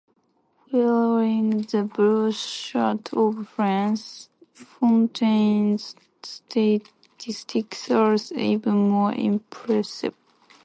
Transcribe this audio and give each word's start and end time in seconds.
Wearing 0.73 1.59
the 1.61 1.83
blue 1.83 2.31
shirt 2.31 3.13
of 3.13 3.47
France, 3.49 4.29
Fontaine's 4.51 5.93
statistics 6.23 7.91
are 7.91 8.15
even 8.35 8.89
more 8.89 9.13
impressive. 9.13 10.15